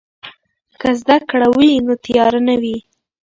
[0.81, 2.77] که زده کړه وي نو تیاره نه وي.